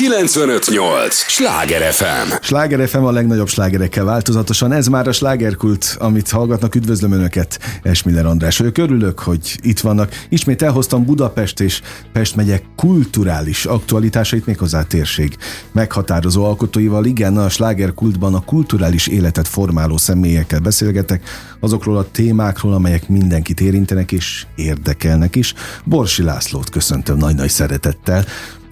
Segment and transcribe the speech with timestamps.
[0.00, 1.14] 958!
[1.14, 2.32] Sláger FM!
[2.40, 4.72] Sláger FM a legnagyobb slágerekkel változatosan.
[4.72, 6.74] Ez már a slágerkult, amit hallgatnak.
[6.74, 8.78] Üdvözlöm Önöket, Esmiller András vagyok.
[8.78, 10.24] Örülök, hogy itt vannak.
[10.28, 11.80] Ismét elhoztam Budapest és
[12.12, 15.36] Pest megye kulturális aktualitásait, méghozzá térség
[15.72, 17.04] meghatározó alkotóival.
[17.04, 21.28] Igen, a slágerkultban a kulturális életet formáló személyekkel beszélgetek,
[21.60, 25.54] azokról a témákról, amelyek mindenkit érintenek és érdekelnek is.
[25.84, 28.24] Borsi Lászlót köszöntöm nagy-nagy szeretettel.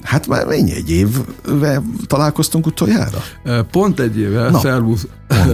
[0.03, 3.19] Hát már mennyi egy évvel találkoztunk utoljára?
[3.71, 5.07] Pont egy éve, Na, szervusz,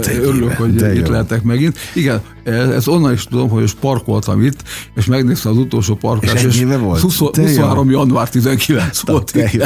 [0.07, 0.55] örülök, éve.
[0.55, 1.13] hogy De itt jó.
[1.13, 1.79] lehetek megint.
[1.95, 4.63] Igen, ez onnan is tudom, hogy parkoltam itt,
[4.95, 6.45] és megnéztem az utolsó parkolást.
[6.45, 7.01] És éve volt?
[7.01, 7.91] 20, 23.
[7.91, 9.33] január 19 Na, volt.
[9.53, 9.65] Jó.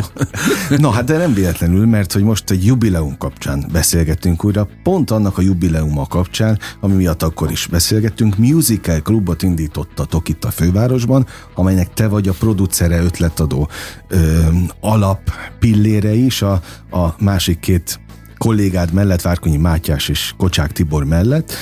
[0.77, 5.39] Na hát de nem véletlenül, mert hogy most egy jubileum kapcsán beszélgettünk újra, pont annak
[5.39, 11.95] a jubileuma kapcsán, ami miatt akkor is beszélgettünk, musical klubot indítottatok itt a fővárosban, amelynek
[11.95, 13.69] te vagy a producere, ötletadó,
[14.09, 14.39] ö,
[14.81, 15.21] alap
[15.59, 16.53] pillére is, a,
[16.91, 18.01] a másik két
[18.39, 21.53] kollégád mellett, Várkonyi Mátyás és Kocsák Tibor mellett.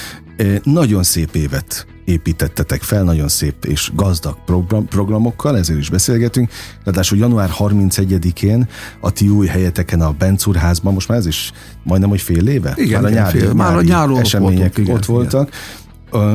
[0.62, 6.50] Nagyon szép évet építettetek fel, nagyon szép és gazdag program, programokkal, ezért is beszélgetünk.
[6.84, 8.68] Ráadásul január 31-én
[9.00, 12.72] a ti új helyeteken a Bencurházban, most már ez is majdnem, hogy fél éve?
[12.76, 15.48] Igen, már a nyári, fél, már a nyáron események voltunk, igen, ott voltak.
[15.48, 15.84] Igen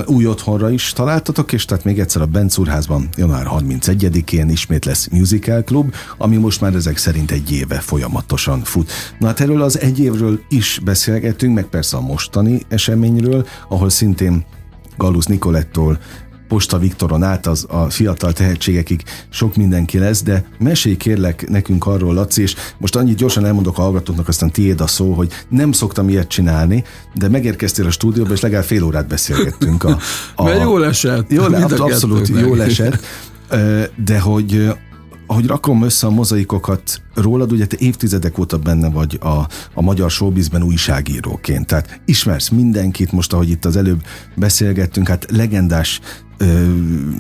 [0.06, 5.64] új otthonra is találtatok, és tehát még egyszer a Bencúrházban január 31-én ismét lesz Musical
[5.64, 8.92] Club, ami most már ezek szerint egy éve folyamatosan fut.
[9.20, 14.46] Na hát erről az egy évről is beszélgetünk, meg persze a mostani eseményről, ahol szintén
[14.98, 16.00] Galusz Nikolettól
[16.52, 22.14] Posta Viktoron át az a fiatal tehetségekig sok mindenki lesz, de mesélj kérlek nekünk arról,
[22.14, 26.10] Laci, és most annyit gyorsan elmondok a hallgatóknak, aztán tiéd a szó, hogy nem szoktam
[26.10, 29.84] ilyet csinálni, de megérkeztél a stúdióba, és legalább fél órát beszélgettünk.
[29.84, 29.98] A,
[30.36, 31.32] a, Mert jól esett.
[31.32, 33.06] Jól, abszolút jól esett,
[33.96, 34.72] de hogy
[35.28, 40.12] ahogy rakom össze a mozaikokat rólad, ugye te évtizedek óta benne vagy a, a magyar
[40.12, 44.04] showbizben újságíróként, tehát ismersz mindenkit, most ahogy itt az előbb
[44.36, 46.00] beszélgettünk, hát legendás
[46.42, 46.46] ö,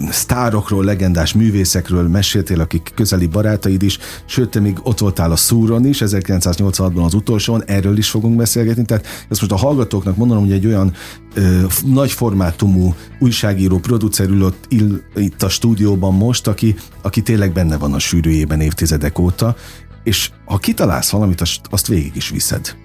[0.09, 5.85] sztárokról, legendás művészekről meséltél, akik közeli barátaid is, sőt, te még ott voltál a Szúron
[5.85, 10.53] is, 1986-ban az utolsón, erről is fogunk beszélgetni, tehát ezt most a hallgatóknak mondanom, hogy
[10.53, 10.94] egy olyan
[11.34, 17.78] ö, nagy formátumú újságíró, producer ülött ill, itt a stúdióban most, aki, aki tényleg benne
[17.78, 19.56] van a sűrűjében évtizedek óta,
[20.03, 22.75] és ha kitalálsz valamit, azt, azt végig is viszed.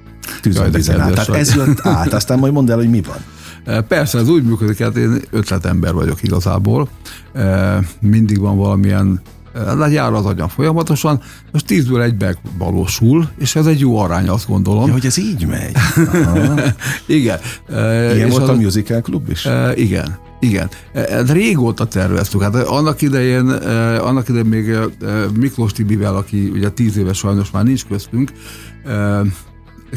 [0.40, 3.18] Tűzön Tehát ez jött át, aztán majd mondd el, hogy mi van.
[3.88, 6.88] Persze, ez úgy működik, hát én ötletember vagyok igazából.
[8.00, 9.20] Mindig van valamilyen
[9.76, 11.20] lejár az agyam folyamatosan,
[11.52, 12.24] most tízből egy
[12.58, 14.86] valósul, és ez egy jó arány, azt gondolom.
[14.86, 15.76] Ja, hogy ez így megy.
[17.06, 17.38] igen.
[17.68, 19.48] Ilyen és volt az, a musical klub is?
[19.74, 20.18] Igen.
[20.40, 20.68] Igen,
[21.26, 22.42] régóta terveztük.
[22.42, 23.48] Hát annak idején,
[23.98, 24.76] annak idején még
[25.38, 28.32] Miklós Tibivel, aki ugye tíz éves sajnos már nincs köztünk,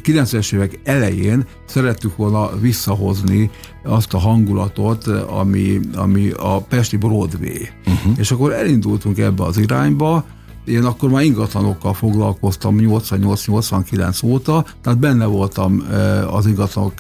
[0.06, 3.50] 90-es évek elején szerettük volna visszahozni
[3.84, 7.68] azt a hangulatot, ami, ami a Pesti Broadway.
[7.86, 8.14] Uh-huh.
[8.18, 10.26] És akkor elindultunk ebbe az irányba,
[10.66, 15.84] én akkor már ingatlanokkal foglalkoztam 88-89 óta, tehát benne voltam
[16.31, 16.94] az ingatlanok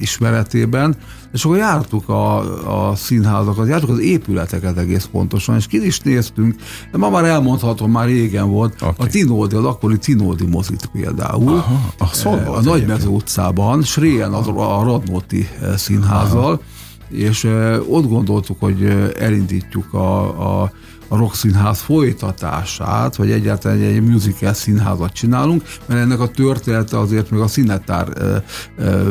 [0.00, 0.96] ismeretében,
[1.32, 6.54] és akkor jártuk a, a színházakat, jártuk az épületeket egész pontosan, és ki is néztünk,
[6.90, 8.92] de ma már elmondhatom, már régen volt, okay.
[8.96, 14.82] a Tinódi, az akkori Tinódi mozit például, Aha, a, a Nagymező utcában, Sréjen az, a
[14.84, 16.60] Radnóti színházzal, Aha.
[17.08, 17.44] és
[17.88, 20.72] ott gondoltuk, hogy elindítjuk a, a
[21.20, 27.40] a Színház folytatását, vagy egyáltalán egy musical színházat csinálunk, mert ennek a története azért még
[27.40, 28.08] a Színetár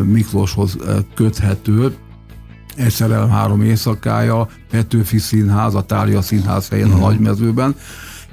[0.05, 0.77] Miklóshoz
[1.15, 1.95] köthető,
[2.75, 7.03] egy szerelem három éjszakája, Petőfi Színház, a Tália Színház helyén uh-huh.
[7.03, 7.11] a mhm.
[7.11, 7.75] Nagymezőben,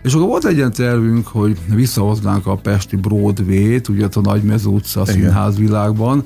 [0.02, 5.06] és akkor volt egy ilyen tervünk, hogy visszahoznánk a Pesti Broadway-t, ugye a Nagymező utca
[5.06, 6.24] színházvilágban,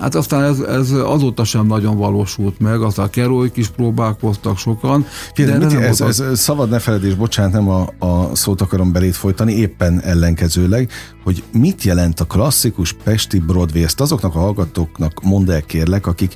[0.00, 5.06] Hát aztán ez, ez azóta sem nagyon valósult meg, aztán keróik is próbálkoztak sokan.
[5.34, 9.16] de mit, ez, ez, ez, szabad ne feledés, bocsánat, nem a, a szót akarom belét
[9.16, 10.90] folytani, éppen ellenkezőleg,
[11.24, 16.34] hogy mit jelent a klasszikus Pesti Broadway, ezt azoknak a hallgatóknak mondd el kérlek, akik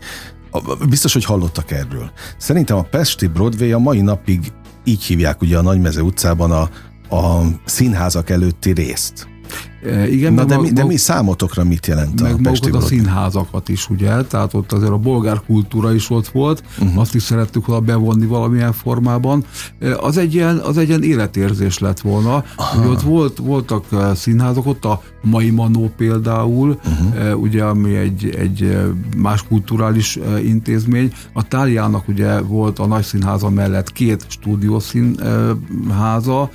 [0.89, 2.11] biztos, hogy hallottak erről.
[2.37, 4.53] Szerintem a Pesti Broadway a mai napig
[4.85, 6.69] így hívják ugye a Nagymeze utcában a,
[7.17, 9.29] a színházak előtti részt.
[10.11, 13.91] Igen, Na de, mi, de mi számotokra mit jelent meg a Pesti a színházakat is,
[13.91, 14.23] ugye?
[14.23, 16.99] Tehát ott azért a bolgár kultúra is ott volt, uh-huh.
[16.99, 19.45] azt is szerettük volna bevonni valamilyen formában.
[20.01, 22.45] Az egy ilyen, az egy ilyen életérzés lett volna.
[22.79, 23.85] Ugye ott volt, voltak
[24.15, 27.41] színházak, ott a Mai Manó például, uh-huh.
[27.41, 28.79] ugye, ami egy, egy
[29.17, 31.13] más kulturális intézmény.
[31.33, 36.51] A Táliának ugye volt a nagy színháza mellett két stúdiószínháza,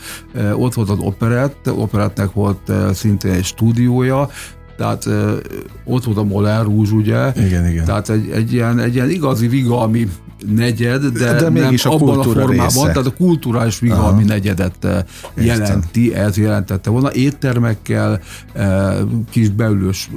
[0.56, 2.72] ott volt az operett, operettnek volt
[3.22, 4.30] szintén egy stúdiója,
[4.78, 5.06] tehát
[5.84, 7.32] ott volt a Moller Rúzs, ugye?
[7.36, 7.86] Igen, igen.
[7.86, 10.08] Tehát egy, egy, ilyen, egy ilyen igazi vigalmi
[10.56, 12.80] negyed, de, de nem a abban a formában, része.
[12.80, 14.34] tehát a kulturális vigalmi Aha.
[14.34, 14.88] negyedet
[15.36, 17.14] jelenti, ez jelentette volna.
[17.14, 18.20] Éttermekkel,
[19.30, 20.10] kis beülős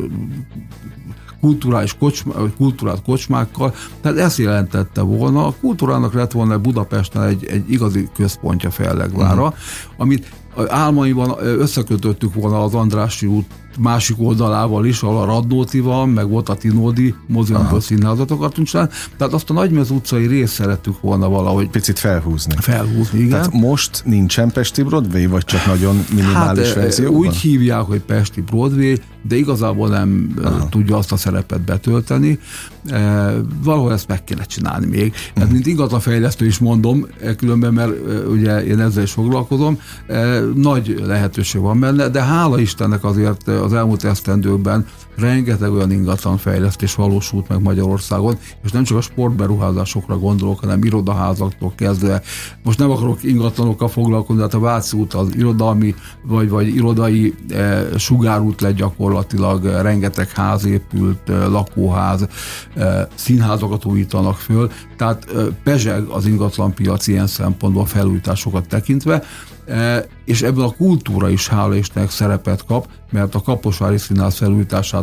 [1.40, 5.46] kulturális kocsma, kultúrát kocsmákkal, tehát ezt jelentette volna.
[5.46, 9.56] A kultúrának lett volna Budapesten egy, egy igazi központja Fellegvára, uh-huh.
[9.96, 10.28] amit
[10.68, 13.46] álmaiban összekötöttük volna az Andrássy út
[13.78, 18.90] másik oldalával is, ahol a Radnóti van, meg volt a Tinódi moziumból színházat akartunk csinálni.
[19.16, 22.54] Tehát azt a Nagymez utcai részt szerettük volna valahogy picit felhúzni.
[22.58, 23.30] Felhúzni, igen.
[23.30, 27.18] Tehát most nincsen Pesti Broadway, vagy csak nagyon minimális hát, verzióban?
[27.20, 28.96] Úgy hívják, hogy Pesti Broadway,
[29.28, 30.68] de igazából nem Aha.
[30.68, 32.38] tudja azt a szerepet betölteni.
[32.86, 33.32] E,
[33.62, 35.12] valahol ezt meg kéne csinálni még.
[35.12, 35.42] Uh-huh.
[35.42, 37.06] Hát, mint ingatlanfejlesztő is mondom,
[37.36, 37.92] különben, mert
[38.30, 43.72] ugye én ezzel is foglalkozom, e, nagy lehetőség van benne, de hála Istennek azért az
[43.72, 50.60] elmúlt esztendőkben rengeteg olyan ingatlan fejlesztés valósult meg Magyarországon, és nem csak a sportberuházásokra gondolok,
[50.60, 52.22] hanem irodaházaktól kezdve.
[52.62, 57.34] Most nem akarok ingatlanokkal foglalkozni, de hát a Váci út az irodalmi, vagy, vagy irodai
[57.48, 62.28] e, sugárút lett gyakorlatilag, rengeteg ház épült, e, lakóház,
[62.74, 69.22] e, színházakat újítanak föl, tehát e, pezseg az ingatlanpiac ilyen szempontból felújításokat tekintve,
[69.66, 74.34] E, és ebben a kultúra is hála Istennek szerepet kap, mert a Kaposvári Színház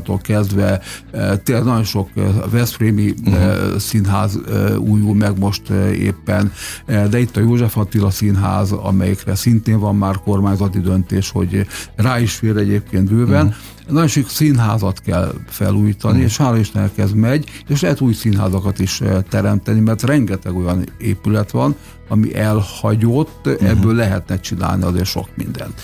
[0.02, 0.82] felújításától kezdve
[1.12, 2.22] e, tényleg nagyon sok e,
[2.52, 3.78] Veszprémi uh-huh.
[3.78, 4.40] színház
[4.78, 6.52] újul meg most éppen,
[6.86, 12.34] de itt a József Attila Színház, amelyikre szintén van már kormányzati döntés, hogy rá is
[12.34, 16.24] fér egyébként bőven, uh-huh nagyon sok színházat kell felújítani, mm.
[16.24, 21.52] és hála Istennek ez megy, és lehet új színházakat is teremteni, mert rengeteg olyan épület
[21.52, 21.76] van,
[22.08, 23.70] ami elhagyott, uh-huh.
[23.70, 25.82] ebből lehetne csinálni azért sok mindent.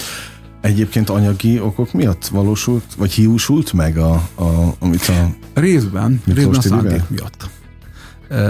[0.67, 5.27] Egyébként anyagi okok miatt valósult, vagy hiúsult meg, a, a, amit a
[5.59, 7.49] Részben, részben a szándék miatt.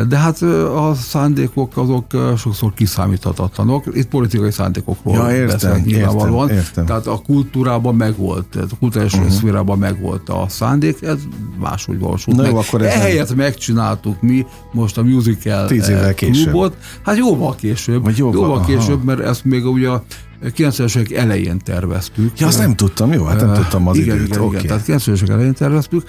[0.08, 2.06] De hát a szándékok azok
[2.38, 3.84] sokszor kiszámíthatatlanok.
[3.94, 6.50] Itt politikai szándékokról ja, értem, beszélek nyilvánvalóan.
[6.50, 6.86] Értem, értem.
[6.86, 9.30] Tehát a kultúrában megvolt, a kulturális uh-huh.
[9.30, 11.20] szférában megvolt a szándék, ez
[11.60, 12.52] máshogy valósult Na meg.
[12.52, 13.38] Jó, akkor Ehelyett nem...
[13.38, 16.34] megcsináltuk mi most a musical Tíz évvel klubot.
[16.34, 16.76] Később.
[17.04, 18.04] Hát jóval később.
[18.04, 20.04] Vagy jóval, jóval később, mert ezt még ugye a
[20.44, 22.40] 90-es évek elején terveztük.
[22.40, 24.28] Ja, azt nem tudtam, jó, hát nem tudtam az igen, időt.
[24.28, 24.60] Igen, okay.
[24.64, 26.04] igen, tehát 90-es évek elején terveztük,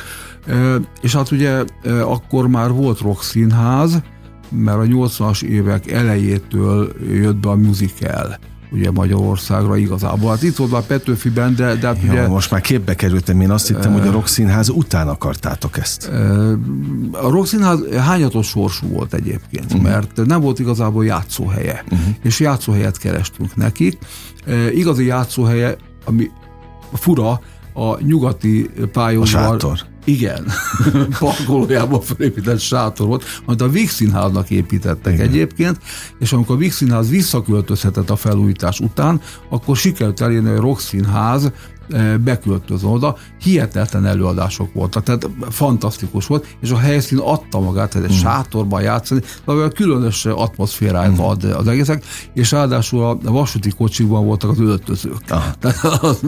[1.01, 1.65] és hát ugye
[2.03, 4.03] akkor már volt rock színház,
[4.51, 8.39] mert a 80-as évek elejétől jött be a musical
[8.71, 10.31] ugye Magyarországra igazából.
[10.31, 12.29] Hát itt volt már Petőfiben, de, de hát ja, ugye...
[12.29, 16.11] Most már képbe kerültem, én azt hittem, hogy a Rock Színház után akartátok ezt.
[17.13, 19.83] A Rock Színház hányatos sorsú volt egyébként, uh-huh.
[19.83, 22.09] mert nem volt igazából játszóhelye, uh-huh.
[22.23, 23.99] és játszóhelyet kerestünk nekik.
[24.75, 26.31] Igazi játszóhelye, ami
[26.93, 27.41] fura,
[27.79, 29.43] a nyugati pályaudvar...
[29.43, 29.79] A sátor.
[30.05, 30.45] Igen,
[31.19, 35.29] parkolójában felépített sátor volt, amit a Víg Színháznak építettek Igen.
[35.29, 35.79] egyébként,
[36.19, 40.81] és amikor a Víg Színház visszaköltözhetett a felújítás után, akkor sikerült elérni, hogy a Rock
[40.81, 41.53] Színház
[41.91, 48.09] eh, beköltözön oda, hihetetlen előadások voltak, tehát fantasztikus volt, és a helyszín adta magát, tehát
[48.09, 48.19] egy mm.
[48.19, 51.21] sátorban játszani, de olyan különös atmoszféráját mm.
[51.21, 52.05] ad az egészek,
[52.35, 55.25] és ráadásul a vasúti kocsikban voltak az öltözők.
[55.29, 56.21] Tehát az,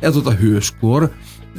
[0.00, 1.12] ez volt a hőskor,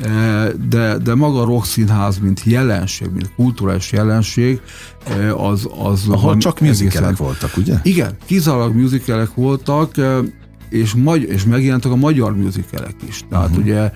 [0.04, 4.62] E, de, de maga a rock színház, mint jelenség, mint kulturális jelenség,
[5.08, 5.70] e, az...
[5.84, 7.76] az Ahol csak musicalek voltak, ugye?
[7.84, 10.20] Igen, kizárólag musicalek voltak, e,
[10.70, 13.24] és, magy- és megjelentek a magyar musicalek is.
[13.30, 13.64] Tehát uh-huh.
[13.64, 13.92] ugye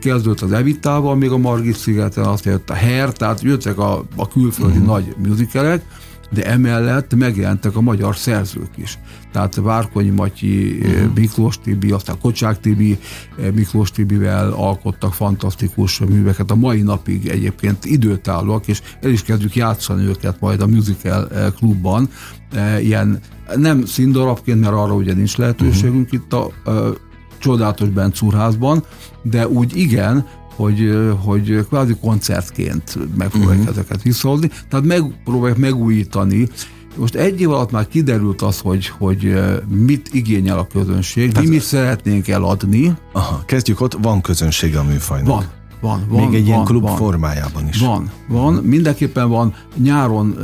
[0.00, 4.28] kezdődött az Evitával, még a Margit szigeten, azt jött a Her, tehát jöttek a, a
[4.28, 4.86] külföldi uh-huh.
[4.86, 5.82] nagy musicalek,
[6.30, 8.98] de emellett megjelentek a magyar szerzők is.
[9.32, 11.14] Tehát Várkonyi Matyi, uh-huh.
[11.14, 12.98] Miklós Tibi, aztán Kocsák Tibi,
[13.38, 16.50] eh, Miklós Tibivel alkottak fantasztikus műveket.
[16.50, 21.46] A mai napig egyébként időtállóak, és el is kezdjük játszani őket majd a musical eh,
[21.56, 22.08] klubban.
[22.80, 23.20] Ilyen
[23.56, 26.20] nem színdarabként, mert arra ugye nincs lehetőségünk uh-huh.
[26.20, 26.94] itt a, a
[27.38, 28.84] csodálatos Bencúrházban,
[29.22, 33.76] de úgy igen, hogy, hogy kvázi koncertként megpróbálják uh-huh.
[33.76, 36.48] ezeket visszahozni, tehát megpróbálják megújítani
[36.96, 41.54] Most egy év alatt már kiderült az, hogy, hogy mit igényel a közönség, Tehát, mi
[41.54, 42.94] mit szeretnénk eladni.
[43.12, 45.28] Aha, kezdjük ott, van közönség a műfajnak.
[45.28, 45.46] Van,
[45.80, 46.24] van, van.
[46.24, 47.80] Még egy van, ilyen klub van, formájában is.
[47.80, 48.54] Van, van.
[48.54, 49.54] Mindenképpen van.
[49.76, 50.36] Nyáron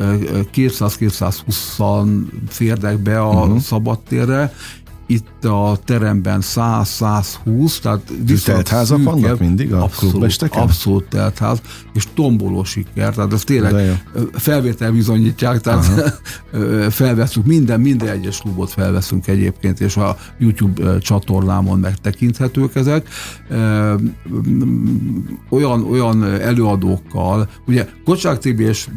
[0.54, 3.58] 200-220 férnek be a uh-huh.
[3.58, 4.52] szabadtérre,
[5.06, 11.60] itt a teremben 100-120, tehát viszont házak szűkebb, vannak mindig a abszolút, abszolút teltház,
[11.94, 16.20] és tomboló siker, tehát ez tényleg felvétel bizonyítják, tehát
[16.90, 23.08] felveszünk minden, minden egyes klubot felveszünk egyébként, és a YouTube csatornámon megtekinthetők ezek.
[25.48, 28.88] Olyan, olyan előadókkal, ugye Kocsák Tibi és,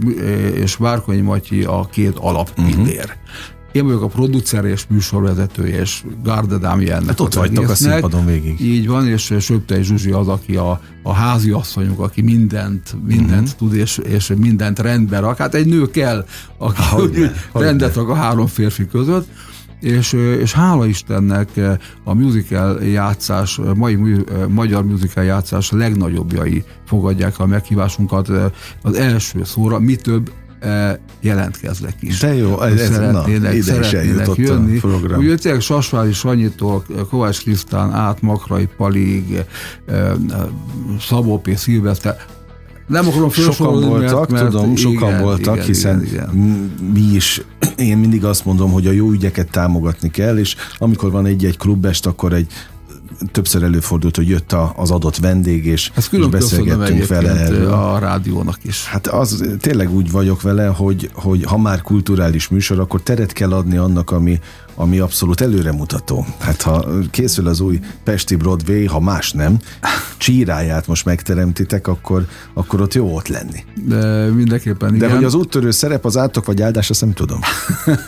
[0.54, 3.04] és Várkonyi Matyi a két alapillér.
[3.04, 7.76] Uh-huh én vagyok a producer és műsorvezetője, és Garda Dámi ennek hát ott vagytok a
[7.76, 8.62] színpadon végig.
[8.62, 13.58] Így van, és Söptei Zsuzsi az, aki a, a házi asszonyunk, aki mindent, mindent uh-huh.
[13.58, 15.38] tud, és, és mindent rendbe rak.
[15.38, 16.26] Hát egy nő kell,
[16.58, 19.28] aki hogy, rendet rak a három férfi között
[19.82, 21.50] és, és hála Istennek
[22.04, 23.98] a musical játszás, mai
[24.48, 28.30] magyar musical játszás legnagyobbjai fogadják a meghívásunkat
[28.82, 30.32] az első szóra, mi több
[31.20, 32.20] jelentkeznek is.
[32.20, 34.78] De jó, ez, ez szeretnének, na, ide szeretnének jönni.
[34.78, 35.20] A program.
[35.20, 39.44] Ugye tényleg Sasvári Sanyitól, Kovács Krisztán át Makrai Palig,
[41.00, 41.58] Szabó P.
[41.58, 42.18] Szilveszter,
[42.88, 46.72] nem akarom Sokan voltak, mert, tudom, igen, sokan voltak, igen, hiszen igen, igen.
[46.94, 47.42] mi is,
[47.78, 52.06] én mindig azt mondom, hogy a jó ügyeket támogatni kell, és amikor van egy-egy klubest,
[52.06, 52.48] akkor egy
[53.32, 57.72] többször előfordult, hogy jött a, az adott vendég, és, Ezt és beszélgettünk vele erről.
[57.72, 58.86] a rádiónak is.
[58.86, 63.52] Hát az tényleg úgy vagyok vele, hogy, hogy ha már kulturális műsor, akkor teret kell
[63.54, 64.40] adni annak, ami,
[64.80, 66.26] ami abszolút előremutató.
[66.40, 69.60] Hát ha készül az új Pesti Broadway, ha más nem,
[70.18, 73.64] csíráját most megteremtitek, akkor, akkor ott jó ott lenni.
[73.86, 75.10] De mindenképpen igen.
[75.10, 77.40] De hogy az úttörő szerep az átok vagy áldás, azt nem tudom.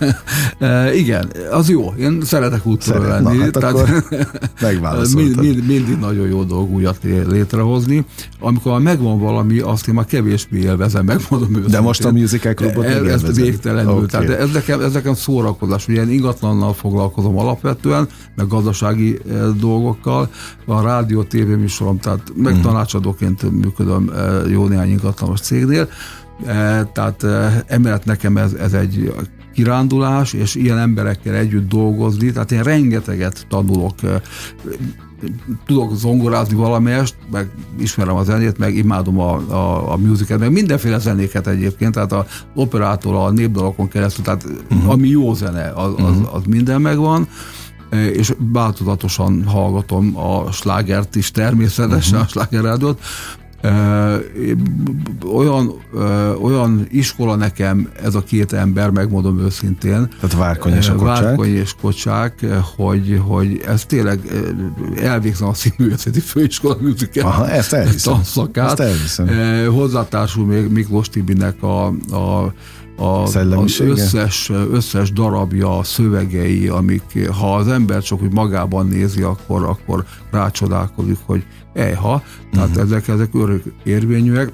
[0.60, 1.94] e, igen, az jó.
[2.00, 3.38] Én szeretek úttörő Szeret, lenni.
[3.38, 6.98] Na, hát tehát mind, mind, mindig nagyon jó dolog újat
[7.28, 8.06] létrehozni.
[8.40, 11.72] Amikor megvan valami, azt én már kevésbé élvezem, megmondom őszintén.
[11.72, 13.92] De most a musical klubot ez, ez végtelenül.
[13.92, 14.06] Okay.
[14.06, 15.88] Tehát ez nekem, ez nekem szórakozás.
[15.88, 20.30] Ugye én ingatlan ipartannal foglalkozom alapvetően, meg gazdasági eh, dolgokkal.
[20.66, 22.72] A rádió, tévéműsorom, tehát meg uh-huh.
[22.72, 25.89] tanácsadóként működöm eh, jó néhány ingatlanos cégnél.
[26.46, 27.24] Eh, tehát
[27.68, 29.13] emellett nekem ez, ez egy
[29.54, 33.96] kirándulás, és ilyen emberekkel együtt dolgozni, tehát én rengeteget tanulok
[35.66, 37.50] tudok zongorázni valamelyest, meg
[37.80, 42.26] ismerem a zenét, meg imádom a, a, a musical, meg mindenféle zenéket egyébként, tehát a
[42.56, 44.92] operától a népdalokon keresztül, tehát uh-huh.
[44.92, 46.34] ami jó zene, az, az, mhm.
[46.34, 47.28] az minden megvan
[47.90, 52.28] és változatosan hallgatom a slágert is természetesen, uh-huh.
[52.28, 53.02] a slágerádót,
[55.34, 55.74] olyan,
[56.42, 60.08] olyan iskola nekem ez a két ember, megmondom őszintén.
[60.20, 61.24] Tehát Várkony és a Kocsák.
[61.24, 64.20] Várkony és Kocsák, hogy, hogy ez tényleg
[65.01, 68.13] elvégzem a színművészeti főiskola musical Aha, ezt elhiszem.
[68.13, 68.80] tanszakát.
[68.80, 69.28] Ezt elhiszem.
[69.74, 72.54] Hozzátársul még Miklós Tibinek a, a
[73.00, 79.63] a, az összes, összes darabja, szövegei, amik ha az ember csak úgy magában nézi, akkor,
[79.63, 82.84] akkor rácsodálkozik, hogy ejha, tehát uh-huh.
[82.84, 84.51] ezek, ezek örök érvényűek.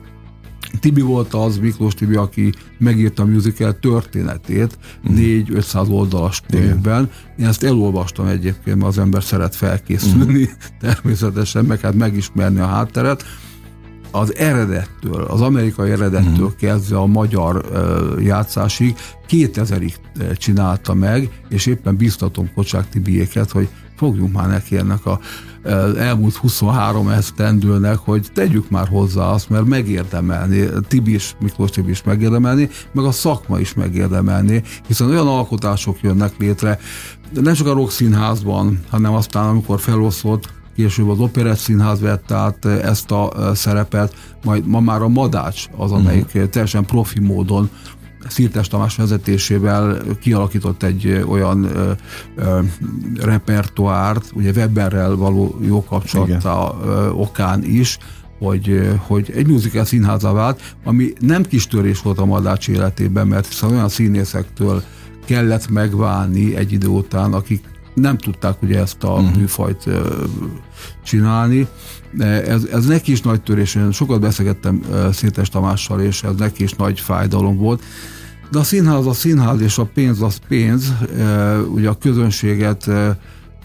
[0.80, 5.20] Tibi volt az, Miklós Tibi, aki megírta a musical történetét uh-huh.
[5.20, 5.60] Mhm.
[5.60, 7.10] 4-500 oldalas könyvben.
[7.38, 10.58] Én ezt elolvastam egyébként, mert az ember szeret felkészülni uh-huh.
[10.82, 13.24] természetesen, meg hát megismerni a hátteret
[14.16, 16.56] az eredettől, az amerikai eredettől uh-huh.
[16.56, 17.66] kezdve a magyar
[18.22, 18.96] játszásig
[19.30, 19.94] 2000-ig
[20.38, 25.20] csinálta meg, és éppen biztatom Kocsák Tibiéket, hogy fogjunk már neki ennek a
[25.98, 32.04] elmúlt 23 esztendőnek, hogy tegyük már hozzá azt, mert megérdemelni, Tibi is, Miklós Tibi is
[32.04, 36.80] megérdemelni, meg a szakma is megérdemelni, hiszen olyan alkotások jönnek létre,
[37.34, 42.66] nem csak a Rock Színházban, hanem aztán, amikor felosztott, később az Operett Színház vett át
[42.66, 46.50] ezt a szerepet, majd ma már a Madács az, amelyik uh-huh.
[46.50, 47.70] teljesen profi módon
[48.28, 51.92] Szirtes Tamás vezetésével kialakított egy olyan ö,
[52.36, 52.60] ö,
[53.20, 57.98] repertoárt, ugye Weberrel való jó kapcsolata ö, okán is,
[58.40, 63.48] hogy, hogy egy musical színháza vált, ami nem kis törés volt a Madács életében, mert
[63.48, 64.84] hiszen olyan színészektől
[65.26, 67.64] kellett megválni egy idő után, akik
[67.96, 69.36] nem tudták ugye ezt a uh-huh.
[69.36, 69.90] műfajt
[71.04, 71.68] csinálni.
[72.20, 76.74] Ez, ez neki is nagy törés, én sokat beszélgettem Szétes Tamással, és ez neki is
[76.74, 77.84] nagy fájdalom volt.
[78.52, 80.94] De a színház a színház, és a pénz az pénz.
[81.68, 82.90] Ugye a közönséget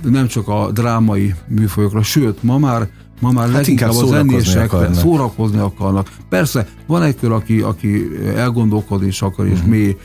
[0.02, 2.88] nem csak a drámai műfajokra, sőt, ma már
[3.20, 6.08] Ma már hát leginkább a zenésekre szórakozni akarnak.
[6.28, 9.68] Persze, van egy kör, aki, aki elgondolkodni is akar, és uh-huh.
[9.68, 9.96] mély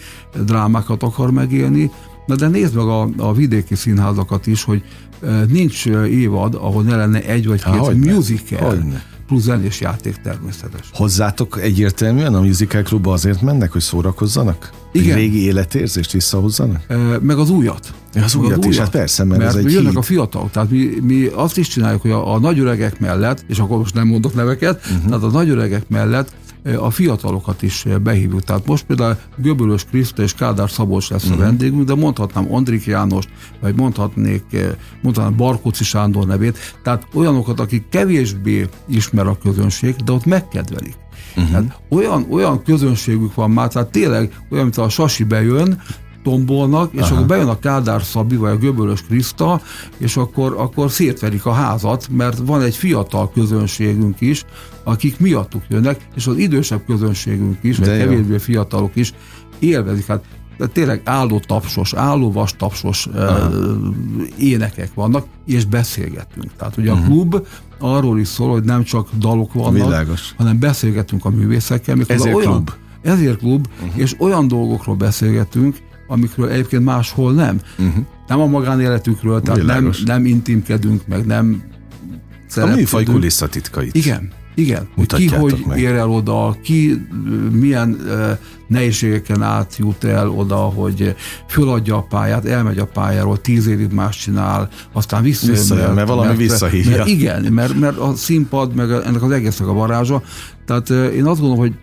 [0.45, 1.91] drámákat akar megélni,
[2.25, 4.83] Na de nézd meg a, a vidéki színházakat is, hogy
[5.47, 8.69] nincs évad, ahol ne lenne egy vagy két Há, musical.
[8.69, 10.89] Hogyne plusz zenés játék természetes.
[10.93, 14.69] Hozzátok egyértelműen a Musical Clubba azért mennek, hogy szórakozzanak?
[14.91, 15.09] Igen.
[15.09, 16.83] Egy régi életérzést visszahozzanak?
[16.87, 17.93] E, meg az újat.
[18.13, 19.97] Ja, az, újat, az újat is, hát persze, mert, mert ez egy jönnek híd.
[19.97, 23.77] a fiatalok, tehát mi, mi azt is csináljuk, hogy a, a nagyöregek mellett, és akkor
[23.77, 25.05] most nem mondok neveket, uh-huh.
[25.05, 26.31] tehát a nagyöregek mellett
[26.79, 28.41] a fiatalokat is behívjuk.
[28.41, 31.39] Tehát most például Göbölös Kriszta és Kádár Szabolcs lesz a mhm.
[31.39, 33.29] vendégünk, de mondhatnám Andrik Jánost,
[33.61, 34.43] vagy mondhatnék,
[35.01, 40.95] mondhatnám Barkóci Sándor nevét, tehát olyanokat, akik kevésbé ismer a közönség, de ott megkedvelik.
[41.35, 41.51] Uh-huh.
[41.51, 45.81] Tehát olyan, olyan közönségük van már, tehát tényleg olyan, mint a Sasi bejön,
[46.25, 47.15] tombolnak, és Aha.
[47.15, 49.61] akkor bejön a Kádár Szabi, vagy a Göbölös Kriszta,
[49.97, 54.45] és akkor, akkor szétverik a házat, mert van egy fiatal közönségünk is,
[54.83, 59.13] akik miattuk jönnek, és az idősebb közönségünk is, vagy kevésbé fiatalok is
[59.59, 60.05] élvezik.
[60.05, 60.23] Hát
[60.57, 63.13] de tényleg álló tapsos, álló vastapsos uh,
[64.37, 66.55] énekek vannak, és beszélgetünk.
[66.57, 67.05] Tehát ugye uh-huh.
[67.05, 67.19] a mhm.
[67.19, 67.47] klub
[67.79, 70.33] arról is szól, hogy nem csak dalok vannak, Világos.
[70.37, 71.97] hanem beszélgetünk a művészekkel.
[72.07, 72.71] Ezért olyan, klub.
[73.01, 73.99] Ezért klub, uh-huh.
[74.01, 75.77] és olyan dolgokról beszélgetünk,
[76.07, 77.59] amikről egyébként máshol nem.
[77.77, 78.05] Uh-huh.
[78.27, 81.63] Nem a magánéletükről, tehát nem, nem intimkedünk, meg nem
[82.55, 83.95] A műfaj kulisszatitkait.
[83.95, 84.87] Igen, igen.
[85.07, 85.79] Ki hogy meg.
[85.79, 87.07] ér el oda, ki
[87.51, 88.29] milyen uh,
[88.67, 91.15] nehézségeken át jut el oda, hogy
[91.47, 95.55] föladja a pályát, elmegy a pályáról, tíz évig más csinál, aztán visszajön.
[95.55, 96.97] Visszajön, mert, mert valami mert, visszahívja.
[96.97, 100.21] Mert, igen, mert, mert a színpad, meg ennek az egésznek a varázsa.
[100.65, 101.73] Tehát uh, én azt gondolom, hogy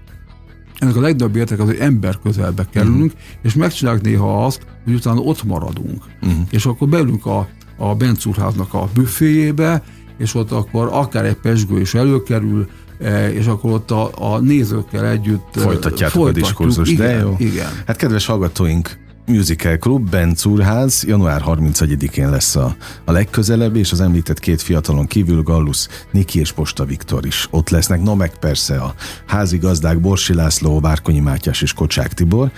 [0.83, 3.21] ennek a legnagyobb értek az, hogy ember közelbe kerülünk, uh-huh.
[3.43, 6.03] és megcsináljuk néha azt, hogy utána ott maradunk.
[6.23, 6.41] Uh-huh.
[6.51, 9.83] És akkor beülünk a, a Bencúrháznak a büféjébe,
[10.19, 12.69] és ott akkor akár egy pesgő is előkerül,
[13.01, 17.35] e, és akkor ott a, a nézőkkel együtt e, folytatjátok a diskurzus, igen, de jó.
[17.39, 17.69] Igen.
[17.87, 18.99] Hát kedves hallgatóink,
[19.33, 25.43] Musical Club, Bencúrház, január 31-én lesz a, a legközelebb, és az említett két fiatalon kívül
[25.43, 28.95] Gallus, Niki és Posta Viktor is ott lesznek, no meg persze a
[29.27, 32.51] házigazdák Borsi László, Várkonyi Mátyás és Kocsák Tibor,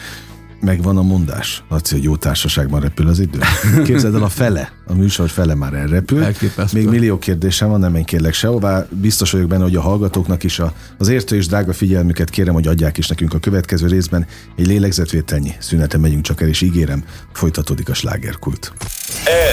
[0.60, 3.38] megvan a mondás, Laci, hogy jó társaságban repül az idő.
[3.84, 6.22] Képzeld el, a fele, a műsor fele már elrepül.
[6.22, 6.78] Elképesztő.
[6.78, 8.86] Még millió kérdésem van, nem menj kérlek sehová.
[8.90, 12.66] Biztos vagyok benne, hogy a hallgatóknak is a, az értő és drága figyelmüket kérem, hogy
[12.66, 14.26] adják is nekünk a következő részben.
[14.56, 18.72] Egy lélegzetvételnyi szüneten megyünk csak el, és ígérem, folytatódik a slágerkult.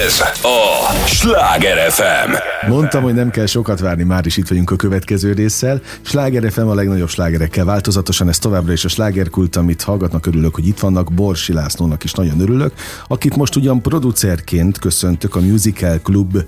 [0.04, 2.32] Ez a Sláger FM.
[2.68, 5.80] Mondtam, hogy nem kell sokat várni, már is itt vagyunk a következő résszel.
[6.02, 10.66] Sláger FM a legnagyobb slágerekkel változatosan, ez továbbra is a slágerkult, amit hallgatnak, örülök, hogy
[10.66, 11.12] itt vannak.
[11.12, 12.72] Borsi Lászlónak is nagyon örülök,
[13.08, 14.78] akit most ugyan producerként
[15.22, 16.44] köszöntök a Musical Club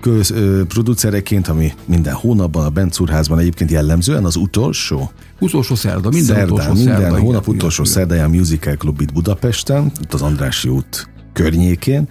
[0.00, 5.10] köz, ö, producereként, ami minden hónapban a Bencúrházban egyébként jellemzően az utolsó.
[5.40, 9.92] Utolsó szerda, minden Szerdán, utolsó minden szerda, hónap igen, utolsó szerdáján Musical Club itt Budapesten,
[10.00, 12.08] itt az Andrássy út környékén,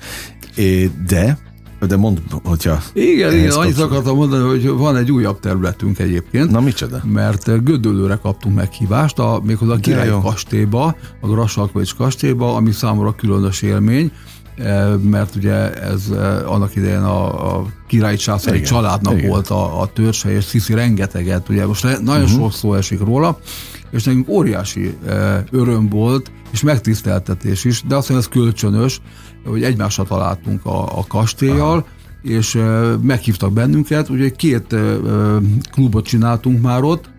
[1.08, 1.38] de
[1.88, 2.82] de mondd, hogyha...
[2.94, 6.52] Igen, igen, annyit akartam mondani, hogy van egy újabb területünk egyébként.
[6.52, 7.02] Na micsoda?
[7.06, 13.62] Mert Gödöllőre kaptunk meghívást, a, méghozzá a Király kastélyba, a Grassalkovics kastélyba, ami számomra különös
[13.62, 14.12] élmény,
[15.02, 19.30] mert ugye ez e, annak idején a, a királyi császári családnak igen.
[19.30, 22.40] volt a, a törzse, és Sziszi rengeteget, ugye most nagyon uh-huh.
[22.40, 23.40] sok szó esik róla,
[23.92, 29.02] és nekünk óriási e, öröm volt, és megtiszteltetés is, de azt hiszem ez kölcsönös,
[29.46, 31.86] hogy egymásra találtunk a, a kastélyjal, Aha.
[32.22, 32.60] és
[33.02, 34.76] meghívtak bennünket, ugye két
[35.72, 37.10] klubot csináltunk már ott,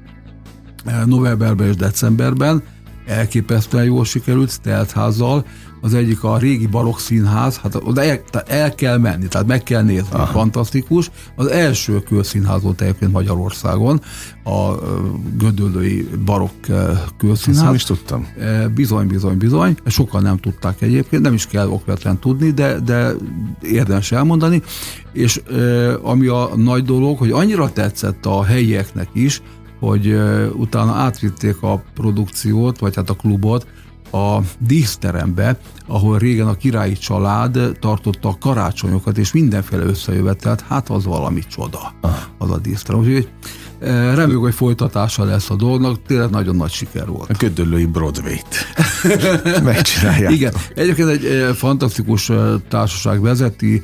[1.04, 2.62] novemberben és decemberben,
[3.06, 5.44] elképesztően jól sikerült, teltházzal,
[5.80, 9.82] az egyik a régi barokk színház, hát oda el, el kell menni, tehát meg kell
[9.82, 10.26] nézni, Aha.
[10.26, 11.10] fantasztikus.
[11.36, 14.00] Az első kőszínház volt egyébként Magyarországon,
[14.44, 14.74] a
[15.38, 16.66] gödöllői barokk
[17.16, 17.64] kőszínház.
[17.64, 18.26] nem is tudtam.
[18.74, 19.76] Bizony, bizony, bizony.
[19.86, 23.12] Sokan nem tudták egyébként, nem is kell okvetlen tudni, de, de
[23.62, 24.62] érdemes elmondani.
[25.12, 25.40] És
[26.02, 29.42] ami a nagy dolog, hogy annyira tetszett a helyieknek is,
[29.80, 30.20] hogy
[30.54, 33.66] utána átvitték a produkciót, vagy hát a klubot
[34.10, 41.04] a díszterembe, ahol régen a királyi család tartotta a karácsonyokat, és mindenféle összejövetelt, hát az
[41.04, 41.92] valami csoda,
[42.38, 43.00] az a díszterem.
[43.00, 43.28] Úgyhogy
[43.78, 47.30] eh, reméljük, hogy folytatása lesz a dolognak, tényleg nagyon nagy siker volt.
[47.30, 48.66] A ködöllői Broadway-t
[49.62, 50.32] megcsinálják.
[50.32, 53.82] Igen, egyébként egy eh, fantasztikus eh, társaság vezeti,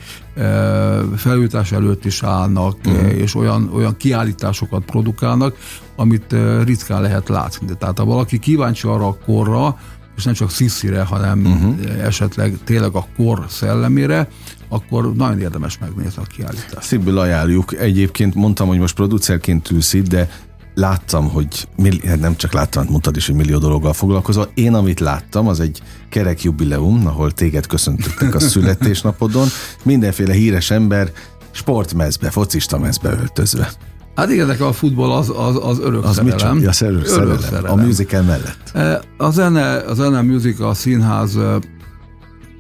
[1.16, 3.16] felújítás előtt is állnak, uh-huh.
[3.16, 5.56] és olyan, olyan kiállításokat produkálnak,
[5.96, 6.34] amit
[6.64, 7.66] ritkán lehet látni.
[7.78, 9.76] Tehát ha valaki kíváncsi arra a korra,
[10.16, 12.04] és nem csak sziszire, hanem uh-huh.
[12.04, 14.28] esetleg tényleg a kor szellemére,
[14.68, 16.86] akkor nagyon érdemes megnézni a kiállítást.
[16.86, 17.74] Szívből ajánljuk.
[17.74, 20.28] Egyébként mondtam, hogy most producerként ülsz itt, de
[20.74, 24.50] láttam, hogy milli, hát nem csak láttam, hát mondtad is, hogy millió dologgal foglalkozol.
[24.54, 29.48] Én, amit láttam, az egy kerek jubileum, ahol téged köszöntöttek a születésnapodon.
[29.82, 31.12] Mindenféle híres ember
[31.50, 33.72] sportmezbe, focista mezbe öltözve.
[34.14, 36.58] Hát nekem a futball az, az, az örök Az mit szerelem.
[36.60, 37.38] Ja, szerelem, Örök szerelem.
[37.40, 37.72] szerelem.
[37.78, 38.70] A musical mellett.
[38.74, 41.58] E, A zene, a zene, a musical, a színház e,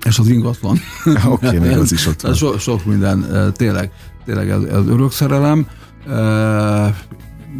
[0.06, 0.78] és az ingatlan.
[1.26, 2.34] Oké, még az is ott van.
[2.34, 3.90] So, sok minden, e, tényleg,
[4.24, 5.66] tényleg ez, ez örök szerelem.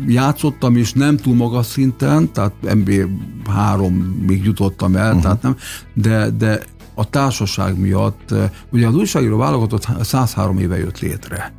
[0.07, 5.23] Játszottam is nem túl magas szinten, tehát MB3-ig jutottam el, uh-huh.
[5.23, 5.57] tehát nem,
[5.95, 6.61] de, de
[6.95, 8.35] a társaság miatt,
[8.71, 11.53] ugye az újságíró válogatott 103 éve jött létre.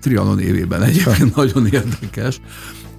[0.00, 2.40] Trianon évében egyébként nagyon érdekes,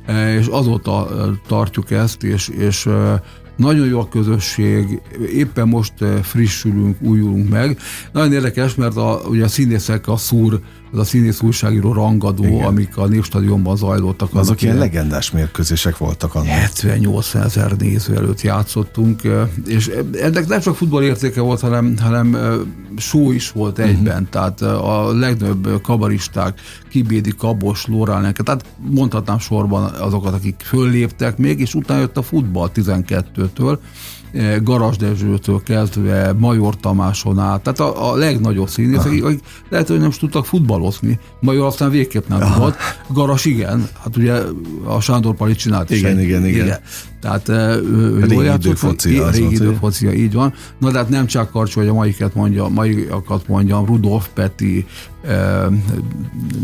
[0.10, 3.22] E, és azóta e, tartjuk ezt, és, és e,
[3.56, 5.02] nagyon jó a közösség,
[5.34, 7.78] éppen most frissülünk, újulunk meg.
[8.12, 10.60] Nagyon érdekes, mert a, ugye a színészek a szúr,
[10.92, 12.66] az a színész újságíró rangadó, Igen.
[12.66, 14.36] amik a Népstadionban zajlottak.
[14.36, 16.48] Azok ilyen legendás mérkőzések voltak annak.
[16.48, 19.22] 78 ezer néző előtt játszottunk,
[19.66, 22.38] és ennek nem csak futball értéke volt, hanem, hanem
[23.00, 24.30] show is volt egyben, uh-huh.
[24.30, 26.60] tehát a legnagyobb kabaristák,
[26.90, 32.70] Kibédi, Kabos, Lóránenke, tehát mondhatnám sorban azokat, akik fölléptek még, és utána jött a futball
[32.76, 33.78] 12-től,
[34.64, 40.10] Garas Dezsőtől kezdve, Major Tamáson át, tehát a, a legnagyobb színészek, akik lehet, hogy nem
[40.10, 41.20] is tudtak futballozni.
[41.40, 42.76] Major aztán végképp nem tudott.
[43.08, 44.42] Garas igen, hát ugye
[44.84, 46.80] a Sándor Pali csinált is Igen, igen, igen.
[47.22, 50.54] Tehát ő, Régi jól az régi idő focia, így van.
[50.78, 54.86] Na de hát nem csak Karcsó, hogy a maiket mondja, maiakat mondjam, Rudolf Peti,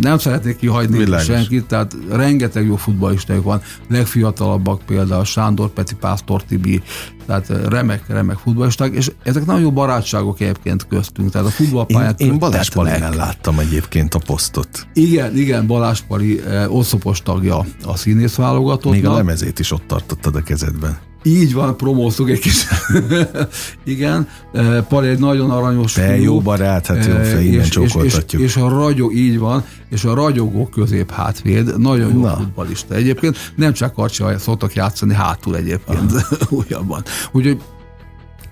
[0.02, 1.26] nem szeretnék kihagyni Világos.
[1.26, 6.82] senkit, tehát rengeteg jó futballisták van, legfiatalabbak például Sándor Peti, Pásztor Tibi,
[7.26, 12.14] tehát remek, remek futballisták, és ezek nagyon jó barátságok egyébként köztünk, tehát a Én, futballpályán
[12.18, 12.70] én Balázs.
[12.70, 14.88] Palinál láttam egyébként a posztot.
[14.94, 18.94] Igen, igen, Balázs Pali oszlopos tagja a színész válogatottnak.
[18.94, 20.98] Még a lemezét is ott tartottad a kezedben.
[21.24, 22.66] Így van, promóztuk egy kis.
[23.84, 26.24] Igen, eh, Pali egy nagyon aranyos Te fiú.
[26.24, 28.42] jó barát, hát jó Eh, fej, és, és, és, csókoltatjuk.
[28.42, 32.36] és a ragyog, így van, és a ragyogó közép hátvéd, nagyon jó Na.
[32.36, 36.12] futballista egyébként, nem csak karcsa szoktak játszani hátul egyébként
[36.50, 37.04] újabban.
[37.32, 37.58] Úgyhogy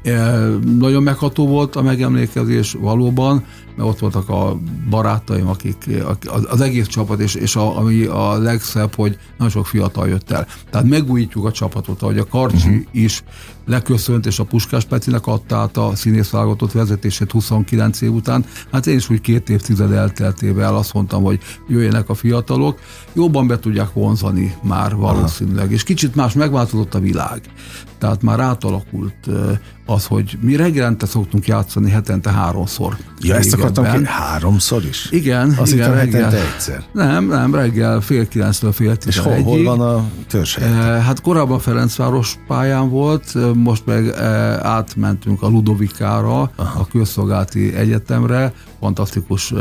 [0.03, 3.43] eh, nagyon megható volt a megemlékezés valóban,
[3.75, 4.57] mert ott voltak a
[4.89, 5.89] barátaim, akik,
[6.25, 10.31] az, az egész csapat, és, és a, ami a legszebb, hogy nagyon sok fiatal jött
[10.31, 10.47] el.
[10.69, 12.83] Tehát megújítjuk a csapatot, ahogy a Karcsi uh-huh.
[12.91, 13.23] is
[13.65, 18.45] leköszönt, és a Puskás Petinek adta át a színészválogatott vezetését 29 év után.
[18.71, 22.79] Hát én is úgy két évtized elteltével azt mondtam, hogy jöjjenek a fiatalok,
[23.13, 27.41] jobban be tudják vonzani már valószínűleg, és kicsit más megváltozott a világ.
[27.97, 29.29] Tehát már átalakult
[29.86, 32.97] az, hogy mi reggelente szoktunk játszani hetente háromszor.
[33.19, 35.08] Ja, ezt akartam ki, háromszor is?
[35.12, 36.34] Igen, Azt igen, reggel.
[36.34, 36.84] egyszer.
[36.91, 40.67] Nem, nem, reggel fél kilenctől fél És hol, hol van a törzshely?
[40.67, 47.76] Eh, Hát korábban Ferencváros pályán volt, eh, most meg eh, átmentünk a Ludovikára, a Közszolgálati
[47.76, 49.54] Egyetemre, fantasztikus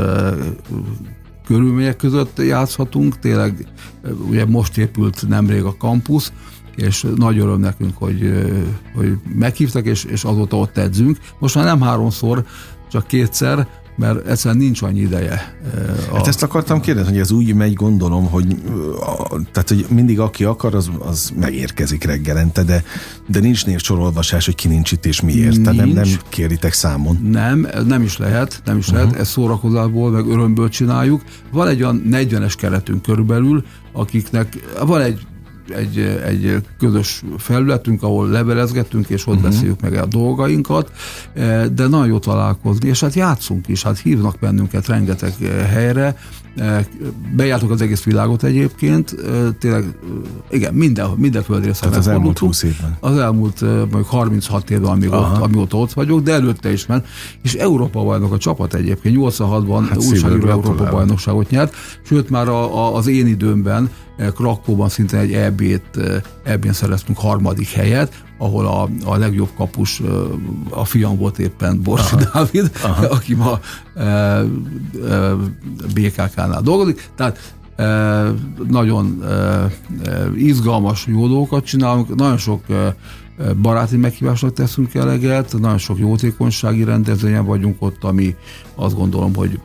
[1.47, 3.67] körülmények között játszhatunk, tényleg
[4.29, 6.33] ugye most épült nemrég a kampusz,
[6.77, 8.33] és nagy öröm nekünk, hogy,
[8.95, 11.19] hogy meghívtak, és, és azóta ott edzünk.
[11.39, 12.45] Most már nem háromszor,
[12.91, 13.69] csak kétszer,
[14.03, 15.31] mert egyszerűen nincs annyi ideje.
[15.75, 18.57] eh, a- Hát ezt akartam kérdezni, hogy ez úgy megy, gondolom, hogy,
[19.01, 22.85] a, tehát, hogy mindig aki akar, az, az megérkezik reggelente, de,
[23.29, 25.61] de nincs névsorolvasás, hogy ki nincs itt és miért.
[25.63, 26.19] Tehát nem, nem Nincs.
[26.29, 27.19] kéritek számon.
[27.31, 29.03] Nem, nem is lehet, nem is uh-huh.
[29.03, 31.23] lehet, ezt szórakozásból, meg örömből csináljuk.
[31.53, 35.27] Van egy olyan 40-es keretünk körülbelül, akiknek van egy
[35.69, 39.51] egy, egy közös felületünk, ahol levelezgetünk, és ott uh-huh.
[39.51, 40.93] beszéljük meg a dolgainkat,
[41.35, 46.17] eh, de nagyon jó találkozni, és hát játszunk is, hát hívnak bennünket rengeteg eh, helyre,
[47.37, 49.89] bejártuk az egész világot egyébként, eh, tényleg, eh,
[50.51, 52.53] igen, minden, minden földrészen Tehát az elmúlt megfordultunk.
[52.53, 52.97] 20 évben.
[53.01, 57.07] Az elmúlt eh, mondjuk 36 évben, amíg ott, amióta ott vagyok, de előtte is ment.
[57.43, 59.17] És Európa bajnok a csapat egyébként.
[59.19, 64.89] 86-ban Hát újságíró Európa bajnokságot nyert, sőt már a, a, az én időmben eh, Krakóban
[64.89, 70.03] szinte egy EB-t, eh, EB-n szereztünk harmadik helyet, ahol a, a legjobb kapus,
[70.71, 72.31] a fiam volt éppen Borsi Aha.
[72.33, 73.07] Dávid, Aha.
[73.17, 73.61] aki ma
[73.95, 74.45] e, e,
[75.95, 77.09] BKK-nál dolgozik.
[77.15, 77.85] Tehát e,
[78.69, 79.71] nagyon e, e,
[80.37, 82.97] izgalmas, jó dolgokat csinálunk, nagyon sok e,
[83.63, 88.35] baráti meghívásnak teszünk eleget, nagyon sok jótékonysági rendezvényen vagyunk ott, ami
[88.75, 89.61] azt gondolom, hogy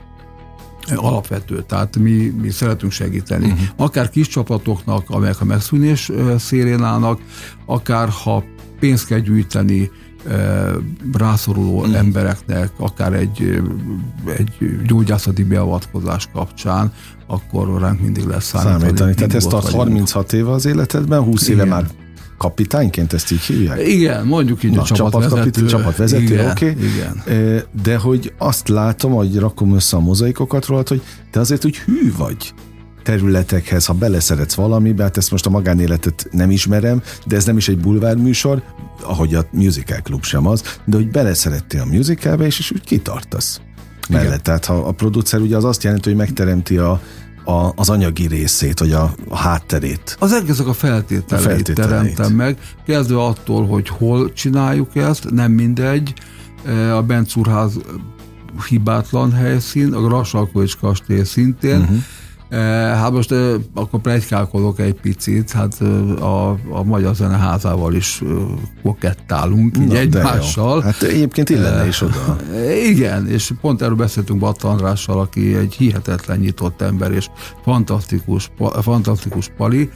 [0.95, 3.45] alapvető, tehát mi, mi szeretünk segíteni.
[3.45, 3.67] Uh-huh.
[3.75, 7.19] Akár kis csapatoknak, amelyek a megszűnés szélén állnak,
[7.65, 8.43] akár ha
[8.79, 9.91] pénzt kell gyűjteni
[11.13, 11.93] rászoruló mm.
[11.93, 13.61] embereknek, akár egy,
[14.37, 16.93] egy gyógyászati beavatkozás kapcsán,
[17.27, 18.79] akkor ránk mindig lesz számítani.
[18.79, 19.13] számítani.
[19.13, 21.55] Tehát ezt tart 36 éve az életedben, 20 Igen.
[21.55, 21.87] éve már
[22.37, 23.87] kapitányként ezt így hívják?
[23.87, 25.65] Igen, mondjuk így Na, a csapatvezető.
[25.65, 26.69] Csapatvezető, oké.
[26.69, 26.85] Okay.
[26.85, 27.23] Igen.
[27.83, 32.13] De hogy azt látom, hogy rakom össze a mozaikokat rólad, hogy te azért úgy hű
[32.17, 32.53] vagy
[33.07, 37.67] területekhez, ha beleszeretsz valamibe, hát ezt most a magánéletet nem ismerem, de ez nem is
[37.67, 38.63] egy bulvár műsor,
[39.01, 43.61] ahogy a musical klub sem az, de hogy beleszerettél a musicalbe, és, és úgy kitartasz
[44.09, 44.43] mellett.
[44.43, 47.01] Tehát ha a producer ugye az azt jelenti, hogy megteremti a,
[47.43, 50.15] a, az anyagi részét, vagy a, a hátterét.
[50.19, 55.51] Az egészek a feltételeit, a feltételeit teremtem meg, kezdve attól, hogy hol csináljuk ezt, nem
[55.51, 56.13] mindegy,
[56.65, 57.73] e, a Bencúrház
[58.69, 61.97] hibátlan helyszín, a Grassalkovics kastély szintén, uh-huh
[62.49, 63.33] Hát most
[63.73, 65.81] akkor plegykálkodok egy picit, hát
[66.19, 68.21] a, a Magyar Zeneházával is
[68.83, 70.81] kokettálunk így egymással.
[70.81, 72.37] Hát egyébként illene is oda.
[72.83, 77.29] Igen, és pont erről beszéltünk Batta Andrással, aki egy hihetetlen nyitott ember, és
[77.63, 79.89] fantasztikus, fantasztikus pali.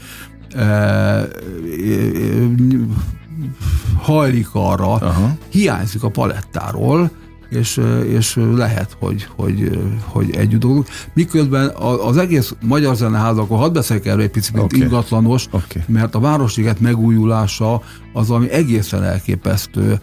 [4.01, 5.35] Hajlik arra, Aha.
[5.49, 7.11] hiányzik a palettáról,
[7.51, 10.87] és, és lehet, hogy, hogy, hogy együtt dolgunk.
[11.13, 11.69] Miközben
[12.07, 14.79] az egész Magyar Zeneház, akkor hadd beszéljek erről egy picit, okay.
[14.79, 15.83] ingatlanos, okay.
[15.87, 17.81] mert a Városliget megújulása
[18.13, 19.99] az, ami egészen elképesztő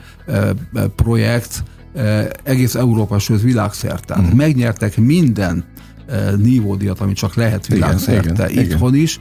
[0.97, 1.63] projekt,
[2.43, 4.21] egész Európa, sőt világszerte.
[4.21, 4.37] Mm.
[4.37, 5.65] Megnyertek minden
[6.37, 9.03] nívódiat, amit csak lehet világszerte itthon igen.
[9.03, 9.21] is,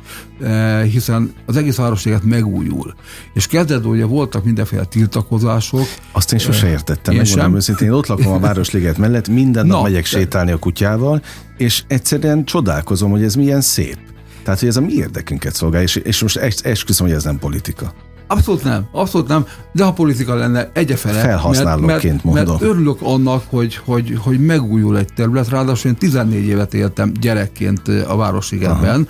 [0.91, 2.93] hiszen az egész városliget megújul.
[3.33, 5.87] És kezdetben ugye voltak mindenféle tiltakozások.
[6.11, 9.83] Azt én sose értettem, én megmondom őszintén, én ott lakom a Városliget mellett, minden nap
[9.83, 10.07] megyek de...
[10.07, 11.21] sétálni a kutyával,
[11.57, 13.97] és egyszerűen csodálkozom, hogy ez milyen szép.
[14.43, 17.93] Tehát, hogy ez a mi érdekünket szolgál, és, és most esküszöm, hogy ez nem politika.
[18.27, 23.43] Abszolút nem, abszolút nem, de ha politika lenne egyefele, Felhasználóként mert, mert, mert örülök annak,
[23.49, 29.07] hogy, hogy, hogy megújul egy terület, ráadásul én 14 évet éltem gyerekként a Városigetben,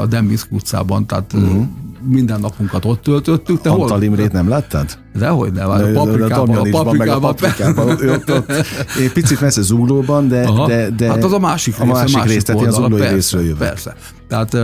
[0.00, 1.64] a Dembiszk utcában, tehát uh-huh.
[2.08, 3.60] minden napunkat ott töltöttük.
[3.60, 4.98] Te Antal Imrét nem láttad?
[5.14, 8.52] Dehogy nem, a paprikában, a paprikában, paprikában ott, ott,
[9.00, 11.08] én picit messze Zuglóban, de, de, de...
[11.08, 13.58] Hát az a másik rész, a másik, másik rész, tehát én az zuglói részről jövök.
[13.58, 13.94] Persze,
[14.28, 14.56] tehát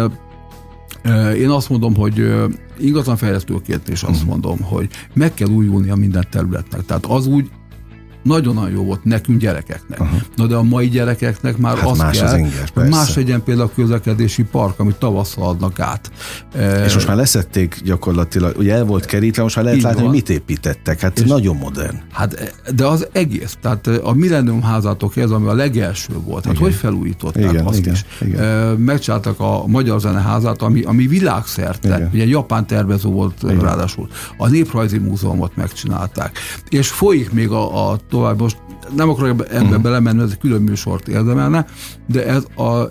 [1.36, 2.32] én azt mondom, hogy
[2.78, 4.28] ingatlanfejlesztőként is azt mhm.
[4.28, 6.84] mondom, hogy meg kell újulni a minden területnek.
[6.86, 7.50] Tehát az úgy
[8.22, 10.00] nagyon-nagyon jó volt nekünk gyerekeknek.
[10.00, 10.20] Uh-huh.
[10.36, 13.42] Na de a mai gyerekeknek már hát az más kell, az inger, hogy más legyen
[13.42, 16.10] például a közlekedési park, amit tavasszal adnak át.
[16.86, 20.08] És most már leszették gyakorlatilag, ugye el volt kerítve, most már lehet Így látni, van.
[20.08, 21.00] hogy mit építettek.
[21.00, 21.96] Hát és nagyon modern.
[22.12, 26.74] Hát de az egész, tehát a Millennium házától ez, ami a legelső volt, hát hogy
[26.74, 28.04] felújították igen, azt igen, is.
[28.20, 28.76] Igen.
[28.76, 32.10] Megcsináltak a Magyar Zeneházát, ami, ami világszerte, igen.
[32.12, 33.60] ugye japán tervező volt igen.
[33.60, 34.08] ráadásul.
[34.36, 36.38] A Néprajzi Múzeumot megcsinálták.
[36.68, 38.40] És folyik még a, a tovább.
[38.40, 38.56] Most
[38.96, 39.80] nem akarok ebbe, uh-huh.
[39.80, 41.66] belemenni, ez egy külön műsort érdemelne,
[42.06, 42.88] de ez a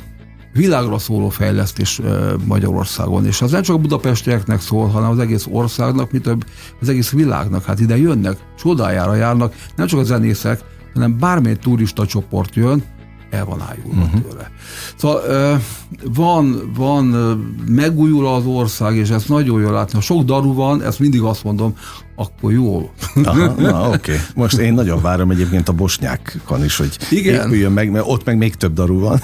[0.54, 2.02] világra szóló fejlesztés
[2.46, 3.26] Magyarországon.
[3.26, 6.46] És az nem csak a budapestieknek szól, hanem az egész országnak, mi több,
[6.82, 7.66] az egész világnak.
[7.66, 12.84] Hát ide jönnek, csodájára járnak, nem csak a zenészek, hanem bármely turista csoport jön,
[13.30, 14.22] el van ájulva uh-huh.
[14.22, 14.52] tőle.
[14.96, 15.22] Szóval
[16.14, 17.06] van, van,
[17.68, 19.94] megújul az ország, és ezt nagyon jól látni.
[19.94, 21.74] Ha sok daru van, ezt mindig azt mondom,
[22.22, 22.92] akkor jó.
[23.24, 23.96] Aha, na oké.
[23.96, 24.16] Okay.
[24.36, 27.46] Most én nagyon várom egyébként a bosnyákon is, hogy Igen.
[27.46, 29.22] épüljön meg, mert ott meg még több daru van.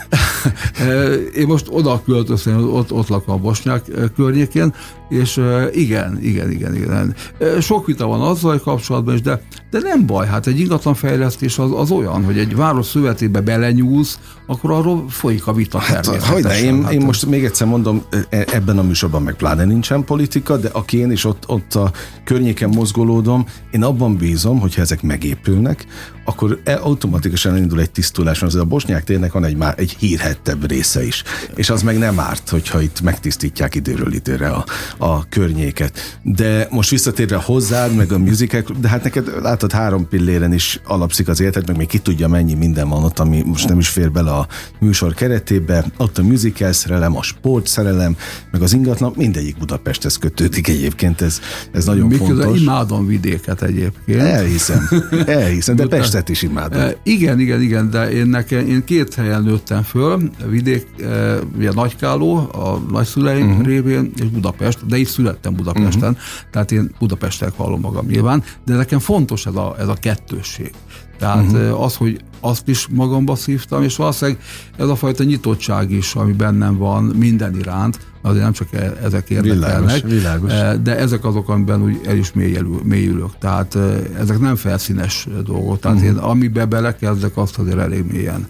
[1.41, 3.83] én most oda költöztem, ott, ott lakom a bosnyák
[4.15, 4.73] környékén,
[5.09, 7.15] és igen, igen, igen, igen.
[7.61, 11.91] Sok vita van azzal kapcsolatban is, de, de nem baj, hát egy ingatlanfejlesztés az, az
[11.91, 16.65] olyan, hogy egy város szövetébe belenyúlsz, akkor arról folyik a vita hát, természetesen.
[16.65, 20.57] Én, hát, én most még egyszer mondom, e, ebben a műsorban meg pláne nincsen politika,
[20.57, 21.91] de aki én is ott, ott a
[22.23, 25.85] környéken mozgolódom, én abban bízom, hogyha ezek megépülnek,
[26.27, 30.69] akkor e, automatikusan indul egy tisztulás, mert a bosnyák térnek van egy, már egy hírhettebb
[30.69, 31.23] része is.
[31.55, 34.65] És az meg nem árt, hogyha itt megtisztítják időről időre a,
[34.97, 36.19] a környéket.
[36.23, 41.27] De most visszatérve hozzád, meg a musical, de hát neked látod három pilléren is alapszik
[41.27, 44.11] az életed, meg még ki tudja mennyi minden van ott, ami most nem is fér
[44.11, 44.47] bele a
[44.79, 45.85] műsor keretébe.
[45.97, 48.17] Ott a musical szerelem, a sport szerelem,
[48.51, 51.39] meg az ingatlan, mindegyik Budapesthez kötődik egyébként, ez,
[51.71, 52.61] ez nagyon Miközben fontos.
[52.61, 54.21] imádom vidéket egyébként.
[54.21, 54.89] Elhiszem,
[55.25, 55.85] elhiszem, de
[56.17, 56.81] Pestet is imádom.
[56.81, 61.71] E, igen, igen, igen, de én, nekem, én két helyen nőttem föl, vidék, e, ugye
[61.73, 63.65] Nagykáló, a nagyszüleim uh-huh.
[63.65, 66.49] révén, és Budapest, de itt születtem Budapesten, uh-huh.
[66.51, 70.71] tehát én Budapestek hallom magam nyilván, de nekem fontos ez a, ez a kettősség.
[71.19, 71.81] Tehát uh-huh.
[71.81, 74.39] az, hogy azt is magamba szívtam, és valószínűleg
[74.77, 79.29] ez a fajta nyitottság is, ami bennem van minden iránt, azért nem csak e- ezek
[79.29, 80.81] érdekelnek, világos, világos.
[80.81, 82.83] de ezek azok, amiben úgy el is mélyülök.
[82.83, 83.37] mélyülök.
[83.39, 83.77] Tehát
[84.17, 85.79] ezek nem felszínes dolgok.
[85.79, 86.13] Tehát uh-huh.
[86.13, 88.47] én amiben belekezdek, azt azért elég mélyen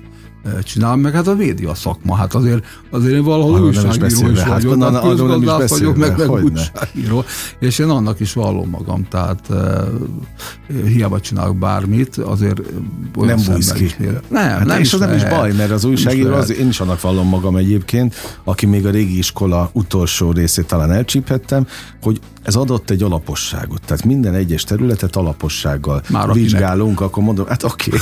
[0.63, 4.39] csinálom, meg hát a média szakma, hát azért, azért én valahol arról újságíró is, is
[4.39, 7.23] hát, vagyok, hát, közgazdász vagyok, meg, meg újságíró,
[7.60, 9.49] és én annak is vallom magam, tehát
[10.86, 12.62] hiába csinálok bármit, azért
[13.15, 13.95] nem bújsz ki.
[14.27, 17.01] Nem, hát nem és az nem is baj, mert az újságíró, az, én is annak
[17.01, 21.67] vallom magam egyébként, aki még a régi iskola utolsó részét talán elcsíphettem,
[22.01, 23.81] hogy ez adott egy alaposságot.
[23.86, 27.99] Tehát minden egyes területet alapossággal Már vizsgálunk, akkor mondom, hát oké, okay.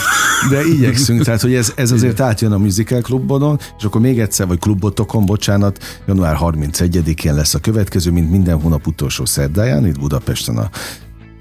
[0.49, 4.47] de igyekszünk, tehát hogy ez, ez azért átjön a Musical Klubodon, és akkor még egyszer,
[4.47, 10.57] vagy klubotokon, bocsánat, január 31-én lesz a következő, mint minden hónap utolsó szerdáján, itt Budapesten
[10.57, 10.69] a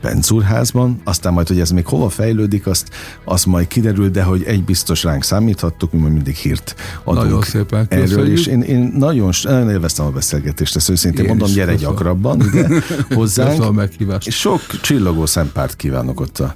[0.04, 2.88] Pencúrházban, aztán majd, hogy ez még hova fejlődik, azt,
[3.24, 7.42] azt majd kiderül, de hogy egy biztos ránk számíthattuk, mi majd mindig hírt adunk nagyon
[7.42, 11.72] szépen erről, és én, én nagyon, nagyon élveztem a beszélgetést, ezt őszintén én mondom, gyere
[11.72, 11.94] köszönöm.
[11.94, 12.68] gyakrabban ide
[13.14, 13.80] hozzánk.
[14.24, 16.54] És sok csillogó szempárt kívánok ott a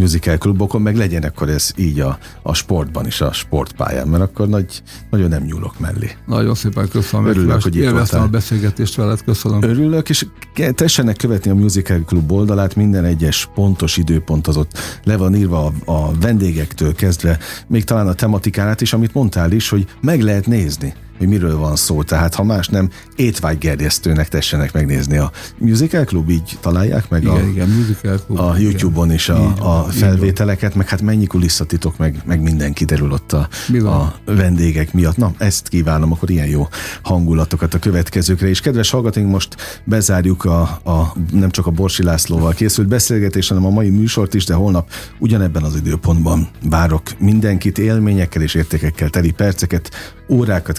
[0.00, 4.48] musical klubokon, meg legyen akkor ez így a, a sportban is, a sportpályán, mert akkor
[4.48, 6.10] nagy, nagyon nem nyúlok mellé.
[6.26, 7.26] Nagyon szépen köszönöm.
[7.26, 9.62] Örülök, hogy Élveztem a beszélgetést veled, köszönöm.
[9.62, 10.26] Örülök, és
[10.74, 15.64] tessenek követni a Musical Club oldalát, minden egyes pontos időpont az ott le van írva
[15.66, 20.46] a, a vendégektől kezdve, még talán a tematikánát is, amit mondtál is, hogy meg lehet
[20.46, 22.02] nézni hogy miről van szó.
[22.02, 27.40] Tehát ha más nem, étvágygerjesztőnek tessenek megnézni a Musical Club, így találják meg igen, a,
[27.40, 32.42] igen, Musical Club, a YouTube-on is a, a felvételeket, meg hát mennyi kulisszatitok, meg, meg
[32.42, 33.48] minden kiderül ott a,
[33.84, 35.16] a vendégek miatt.
[35.16, 36.68] Na, ezt kívánom, akkor ilyen jó
[37.02, 38.48] hangulatokat a következőkre.
[38.48, 43.66] És kedves hallgatóink, most bezárjuk a, a nem csak a Borsi Lászlóval készült beszélgetés, hanem
[43.66, 49.30] a mai műsort is, de holnap ugyanebben az időpontban várok mindenkit élményekkel és értékekkel teli
[49.30, 49.90] perceket,
[50.30, 50.78] órákat